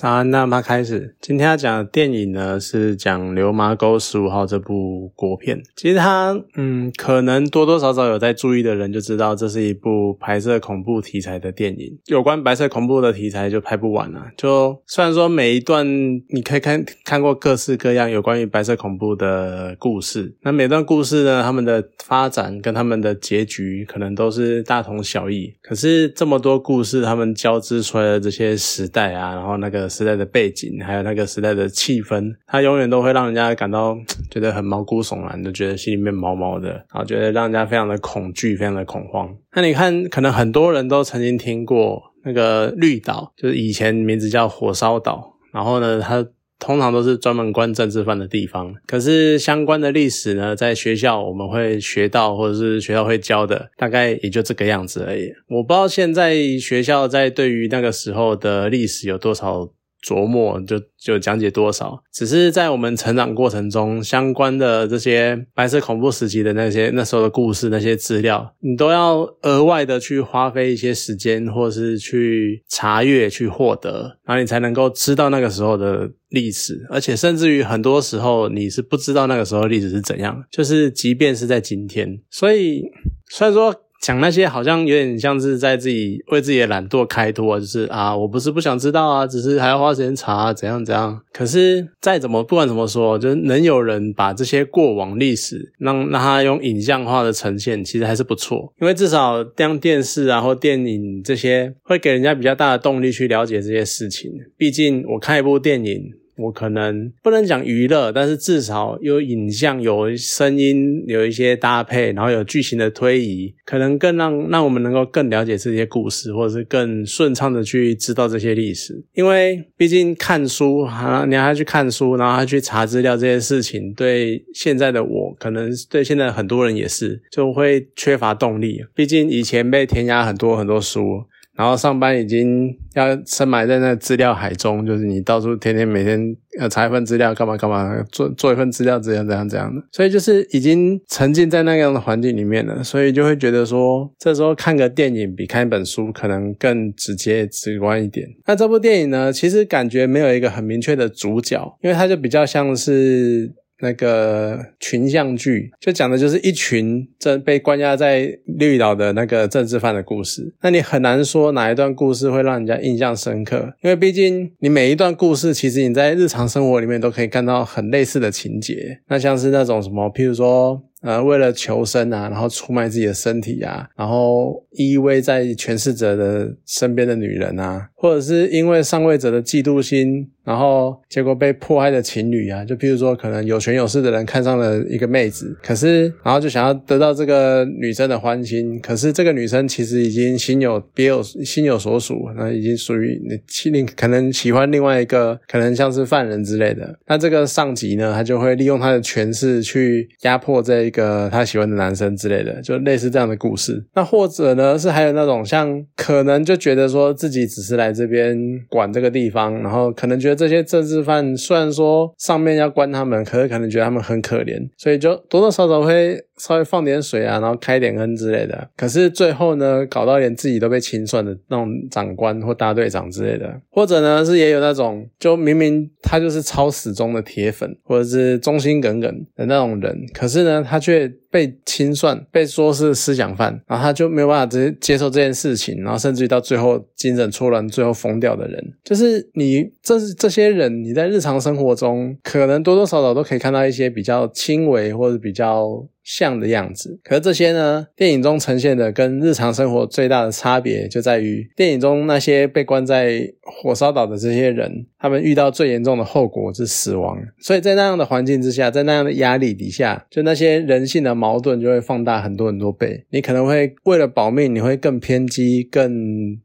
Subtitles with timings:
[0.00, 1.14] 早安，那么开始。
[1.20, 5.60] 今天要讲的电影呢，是讲《流麻沟十五号》这部国片。
[5.76, 11.98] 其实它，嗯，可能多多少少有在注意的人就知道，这是一部白色恐怖题材的电影。
[12.06, 14.24] 有关白色恐怖的题材就拍不完了。
[14.38, 15.86] 就虽然说每一段
[16.30, 25.52] 你可以看看过各式各样有关于白色恐怖的故事，那每段故事呢，他们的发展跟他们的结局可能都是大同小异。
[25.60, 29.89] 可是这么多故事，他们交织出来的这些时代啊，然后那个。
[29.90, 33.98] 时代的背景，还有那个时代的气氛，它永远都会让人家感到
[34.30, 39.28] 觉得很毛骨悚然，就觉得心里面毛毛的，然后觉得让人家非常的恐惧，非常的恐慌。
[39.54, 46.24] 那你看，可能很多人都曾经听过那个绿岛，就是以前名字叫火烧岛，然后呢，它。
[46.62, 55.32] 通常都是专门关政治犯的地方，可是相关的历史呢，在学校我们会学到，或者是学校会教的，大概也就这个样子而已。
[55.48, 59.70] 我不知道现在学校在对于那个时候的历史有多少。
[60.02, 82.84] 琢磨就就讲解多少，只是在我们成长过程中相关的这些白色恐怖时期的那些那时候的故事那些资料，你都要额外的去花费一些时间，或是去查阅去获得，然后你才能够知道那个时候的历史，而且甚至于很多时候你是不知道那个时候历史是怎样，就是即便是在今天，所以
[83.28, 83.74] 虽然说。
[84.00, 91.20] 讲那些好像有点像是在自己为自己的懒惰开脱，就是啊，我不是不想知道啊，只是还要花时间查啊怎样怎样。
[91.32, 98.72] 可是再怎么不管怎么说，就是能有人把这些过往历史让让他用影像化的呈现，其实还是不错。
[98.80, 104.30] 因为至少像电视啊或电影这些会给人家比较大的动力去了解这些事情。
[104.56, 106.19] 毕竟我看一部电影。
[106.40, 119.02] 我可能不能讲娱乐，但是至少有影像、有声音、有一些搭配，然后有剧情的推移，可能更让让我们能够更了解这些故事，或者是更顺畅的去知道这些历史。
[119.14, 128.84] 因为毕竟看书啊，你还去看书，然后还去查资料，这些事情对现在的我，可能对现在很多人也是，就会缺乏动力。
[128.94, 131.24] 毕竟以前被填压很多很多书。
[131.60, 148.26] 然后上班已经要深埋在那资料海中，就是你到处天天每天要查一份资料，干嘛干嘛，做做一份资料，怎样怎样怎样的，所以就是已经沉浸在那样的环境里面了，所以就会觉得说，这时候看个电影比看一本书可能更直接直观一点。
[148.46, 153.52] 那这部电影呢，其实感觉没有一个很明确的主角，因为它就比较像是。
[153.80, 160.54] 那个群像剧就讲的就是一群正被关押在绿岛的那个政治犯的故事。
[160.62, 169.00] 那你很难说哪一段故事会让人家印象深刻，因为毕竟你每一段故事，其实你在日常生活里面都可以看到很类似的情节。
[169.08, 170.82] 那像是那种什么，譬如说。
[171.02, 193.38] 呃，为了求生啊，然后出卖自己的身体啊，然后依偎在诠释者的身边的女人啊，或者是因为上位者的嫉妒心，然后结果被迫害的情侣啊，就譬如说，可能有权有势的人看上了一个妹子，可是然后就想要得到这个女生的欢心，可是这个女生其实已经心有别有心有所属，那已经属于你
[193.70, 200.80] 另可能喜欢另外一个，可能像是犯人之类的，那这个上级呢，他就会利用他的权势去压迫这。
[200.80, 203.84] 一个他喜欢的男生之类的，就类似这样的故事。
[203.94, 208.36] 那或者呢，是还有那种像可能就觉得说自己只是来这边
[208.68, 218.68] 管这个地方，然后可能觉得这些政治犯虽然说上面要关他们，可是可能觉得他们很可怜，所以就多多少少会稍微放点水啊，然后开点恩之类的。
[218.76, 230.80] 可是最后呢，搞到连自己都被清算的那种长官或大队长之类的，或者呢是也有那种就明明他就是超死忠的铁粉，或者是忠心耿耿的那种人，可是呢他。
[230.80, 239.70] 却被清算，被说是思想犯，然后他就没有办法直接接受这件事情，然后甚至于到最后精神错乱，最后疯掉的人，就是你。
[239.82, 245.84] 这是这些人，你在日常生活中可能多多少少都可以看到一些比较轻微或者比较。
[246.02, 247.86] 像的样子，可是这些呢？
[247.94, 257.18] 电影中呈现的跟日常生活最大的差别就在于，电影中那些被关在火烧岛的这些人，他们遇到最严重的后果是死亡。
[257.40, 263.04] 所以在那样的环境之下，在那样的压力底下，就那些人性的矛盾就会放大很多很多倍。
[263.10, 265.90] 你可能会为了保命，你会更偏激、更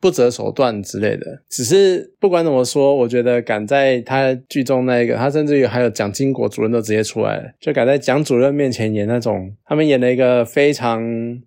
[0.00, 1.42] 不择手段之类的。
[1.48, 9.50] 只是不管怎么说，我觉得敢在他剧中那一个，他甚至于还有蒋经国主任都直接出来了，就敢在蒋主任面前演那种。
[9.64, 11.00] 他们演了一个非常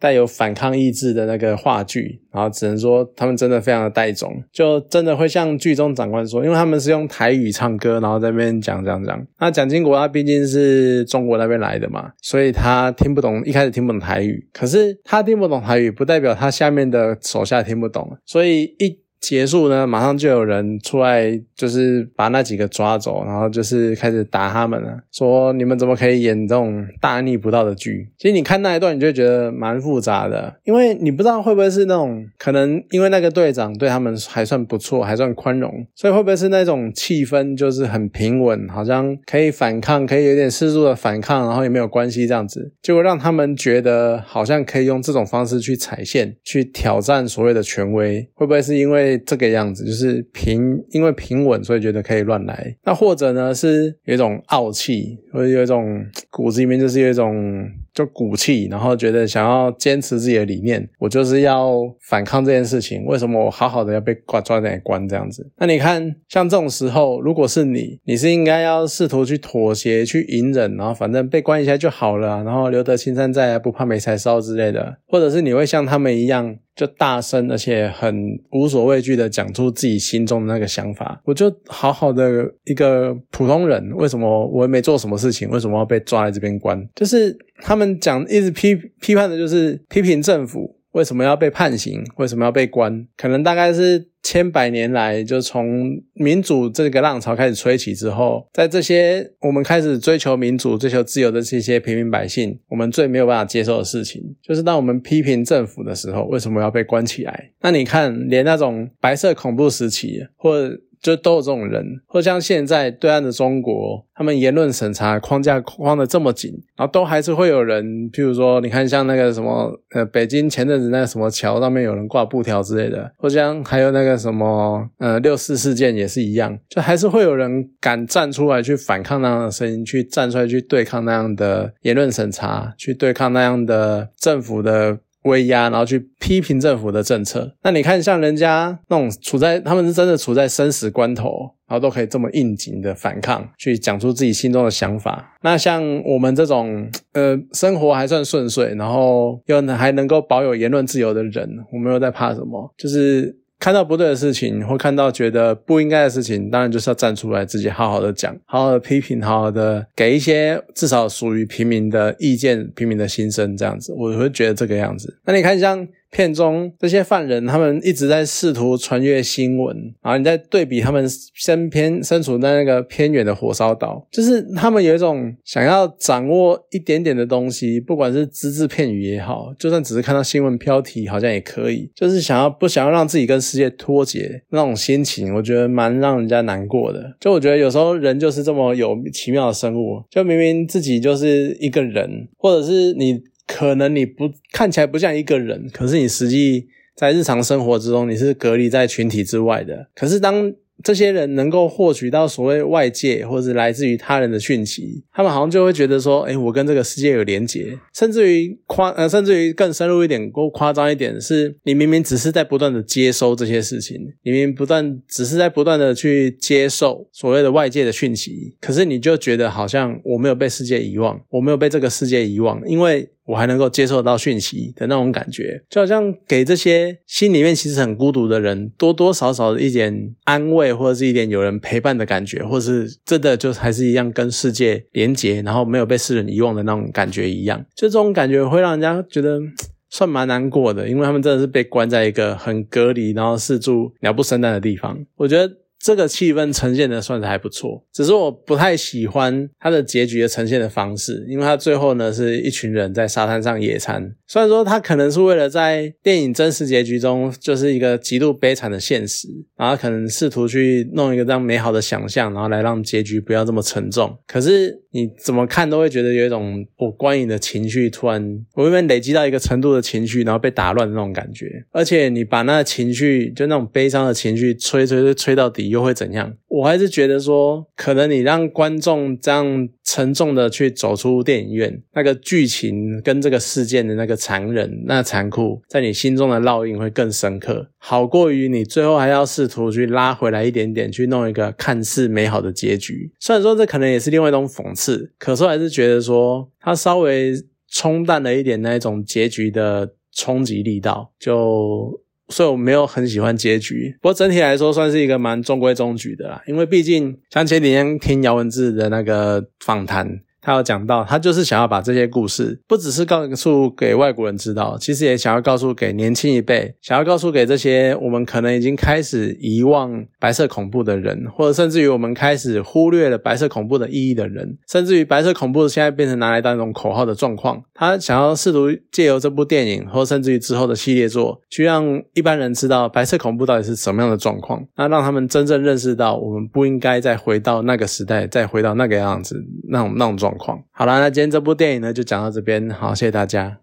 [0.00, 9.22] 带有反抗意志的那个话剧，然后只能说他们真的非常的带种，就真的会像剧中长官说，因为他们是用台语唱歌，然后在那边讲讲讲。
[9.38, 14.48] 那蒋经国他毕竟是中国那边来的嘛，所以他听不懂，一开始听不懂台语。
[14.52, 19.05] 可是他听不懂台语，不代表他下面的手下听不懂，所以一。
[19.20, 28.08] 结束呢，马上就有人出来，就是把那几个抓走，然后就是开始打他们了，说你们怎么可以演这种大逆不道的剧？
[28.18, 49.05] 其实你看那一段，你就觉得蛮复杂的，因为你不知道会不会是那种可能因为那个队长对他们还算不错，还算宽容，所以会不会是那种气氛就是很平稳，好像可以反抗，可以有点适度的反抗，然后也没有关系这样子，结果让他们觉得好像可以用这种方式去踩线，去挑战所谓的权威，会不会是因为？
[49.26, 52.74] 这个样子就是平，因为平稳，所以觉得可以乱来。
[52.84, 63.04] 那或者呢，是有一种傲气，或者有一种骨子里面就是有一种就骨气，然后觉得想要坚持自己的理念，我就是要反抗这件事情。
[63.04, 65.46] 为什么我好好的要被挂抓在关这样子？
[65.58, 76.56] 那你看，像这种时候，如果是你，你是应该要试图去妥协、去隐忍，然后反正被关一下就好了，然后留得青山在，不怕没柴烧之类的，或者是你会像他们一样。
[76.76, 78.14] 就大声而且很
[78.52, 86.80] 无所畏惧的讲出自己心中的那个想法，我就好好的一个普通人，为什么我也没做什么事情，为什么要被抓在这边关？
[86.94, 90.76] 就是他们讲一直批批判的，就是批评政府。
[90.96, 92.02] 为什么要被判刑？
[92.16, 93.06] 为什么要被关？
[93.18, 107.50] 可能大概是千百年来，就从民主这个浪潮开始吹起之后，在这些我们开始追求民主、追求自由的这些平民百姓，我们最没有办法接受的事情，就是当我们批评政府的时候，为什么要被关起来？
[107.60, 110.70] 那你看，连那种白色恐怖时期，或。
[111.06, 134.98] 就都有这种人，或像现在对岸的中国，他们言论审查框架框的这么紧，然后都还是会有人，譬如说，你看像那个什么，呃，北京前阵子那个什么桥上面有人挂布条之类的，或像还有那个什么，呃，六四事件也是一样，就还是会有人敢站出来去反抗那样的声音，去站出来去对抗那样的言论审查，去对抗那样的政府的。
[135.26, 137.54] 威压，然后去批评政府的政策。
[137.62, 145.36] 那你看，像人家那种处在，他们是真的处在生死关头，然后都可以这么应景的反抗，去讲出自己心中的想法。
[145.42, 152.72] 那像我们这种，呃，生活还算顺遂，然后又还能够保有言论自由的人，我们又在怕什么？
[152.78, 153.36] 就是。
[153.58, 165.18] 看到不对的事情，或看到觉得不应该的事情，当然就是要站出来，自己好好的讲，好好的批评，好好的给一些至少属于平民的意见、平民的心声，这样子，我会觉得这个样子。
[165.24, 165.86] 那你看像。
[166.16, 187.14] 片中这些犯人，他们一直在试图穿越新闻，然后你在对比他们身偏身处在那个偏远的火烧岛，就是他们有一种想要掌握一点点的东西，不管是只字片语也好，就算只是看到新闻标题，好像也可以，就是想要不想要让自己跟世界脱节那种心情，我觉得蛮让人家难过的。
[187.20, 193.22] 就我觉得有时候人就是这么有奇妙的生物，就明明自己就是一个人，或者是你。
[193.46, 199.88] 可能你不看起来不像一个人，可是你实际在日常生活之中，你是隔离在群体之外的。
[199.94, 200.52] 可是当
[200.84, 223.08] 这些人能够获取到所谓外界或者来自于他人的讯息，他们好像就会觉得说：“哎，我跟这个世界有连结。”甚至于夸呃，甚至于更深入一点、更夸张一点，是你明明只是在不断的接收这些事情，你明明不断只是在不断的去接受所谓的外界的讯息，可是你就觉得好像我没有被世界遗忘，我没有被这个世界遗忘，因为。
[223.26, 237.64] 我还能够接受到讯息的那种感觉，就好像给这些心里面其实很孤独的人多多少少的一点安慰，或者是一点有人陪伴的感觉，或者是真的就还是一样跟世界连结，然后没有被世人遗忘的那种感觉一样。
[237.74, 239.40] 就这种感觉会让人家觉得
[239.90, 244.98] 算蛮难过的，因为他们真的是被关在一个很隔离，然后四处鸟不生蛋的地方。
[245.16, 245.52] 我觉得。
[245.78, 254.14] 这个气氛呈现的算是还不错，只是我不太喜欢它的结局的呈现的方式，因为它最后呢是一群人在沙滩上野餐。
[254.26, 264.18] 虽然说它可能是为了在电影真实结局中就是一个极度悲惨的现实，然后可能试图去弄一个这样美好的想象，然后来让结局不要这么沉重。
[264.26, 271.46] 可是你怎么看都会觉得有一种我观影的情绪突然我因为累积到一个程度的情绪，然后被打乱的那种感觉。
[271.70, 275.66] 而且你把那情绪就那种悲伤的情绪吹吹吹吹到底。
[275.66, 276.32] 又会怎样？
[276.48, 293.12] 我还是觉得说，可能你让观众这样沉重的去走出电影院，那个剧情跟这个事件的那个残忍、那残酷，在你心中的烙印会更深刻，好过于你最后还要试图去拉回来一点点，去弄一个看似美好的结局。
[293.20, 297.32] 虽然说这可能也是另外一种讽刺，可是我还是觉得说，它稍微
[297.70, 302.02] 冲淡了一点那一种结局的冲击力道，就。
[302.28, 306.42] 所以我没有很喜欢结局，不过整体来说算是一个蛮中规中矩的啦。
[306.46, 310.25] 因为毕竟像前几天听姚文智的那个访谈。
[310.46, 327.60] 他有讲到，他就是想要把这些故事，不只是告诉给外国人知道，其实也想要告诉给年轻一辈，想要告诉给这些我们可能已经开始遗忘白色恐怖的人，或者甚至于我们开始忽略了白色恐怖的意义的人，甚至于白色恐怖现在变成拿来当一种口号的状况。
[327.74, 331.84] 他想要试图借由这部电影，或甚至于之后的系列作，去让
[332.14, 339.34] 一般人知道白色恐怖到底是什么样的状况，那让他们真正认识到，我们不应该再回到那个时代，再回到那个样子
[339.68, 340.62] 那种那种状况。
[340.72, 343.54] 好了，那今天这部电影呢，就讲到这边，好，谢谢大家。